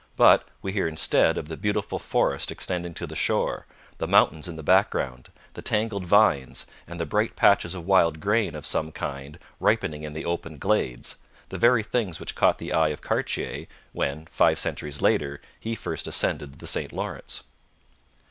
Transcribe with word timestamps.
But 0.15 0.47
we 0.63 0.71
hear 0.71 0.87
instead 0.87 1.37
of 1.37 1.47
the 1.47 1.55
beautiful 1.55 1.99
forest 1.99 2.51
extending 2.51 2.95
to 2.95 3.05
the 3.05 3.15
shore, 3.15 3.67
the 3.99 4.07
mountains 4.07 4.47
in 4.47 4.55
the 4.55 4.63
background, 4.63 5.29
the 5.53 5.61
tangled 5.61 6.05
vines, 6.07 6.65
and 6.87 6.99
the 6.99 7.05
bright 7.05 7.35
patches 7.35 7.75
of 7.75 7.85
wild 7.85 8.19
grain 8.19 8.55
of 8.55 8.65
some 8.65 8.91
kind 8.91 9.37
ripening 9.59 10.01
in 10.01 10.13
the 10.13 10.25
open 10.25 10.57
glades 10.57 11.17
the 11.49 11.57
very 11.59 11.83
things 11.83 12.19
which 12.19 12.33
caught 12.33 12.57
the 12.57 12.73
eye 12.73 12.87
of 12.89 13.01
Cartier 13.01 13.67
when, 13.93 14.25
five 14.25 14.57
centuries 14.57 15.03
later, 15.03 15.39
he 15.59 15.75
first 15.75 16.07
ascended 16.07 16.57
the 16.57 16.65
St 16.65 16.91
Lawrence. 16.91 17.43